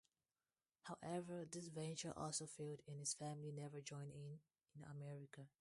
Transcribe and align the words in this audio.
However, 0.83 1.45
this 1.45 1.67
venture 1.67 2.11
also 2.17 2.47
failed 2.47 2.81
and 2.87 2.97
his 2.99 3.13
family 3.13 3.51
never 3.51 3.81
joined 3.81 4.13
him 4.13 4.39
in 4.75 4.83
America. 4.89 5.41